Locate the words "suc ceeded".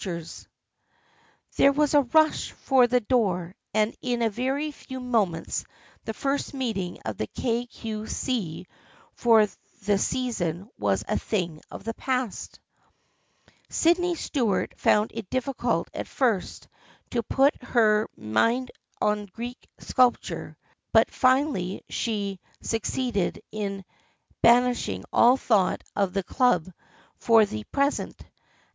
22.59-23.37